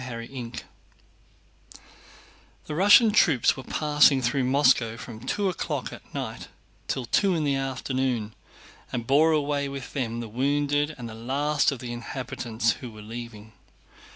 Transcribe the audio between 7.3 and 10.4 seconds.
in the afternoon and bore away with them the